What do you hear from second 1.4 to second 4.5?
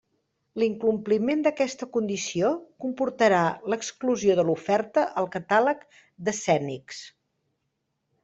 d'aquesta condició comportarà l'exclusió de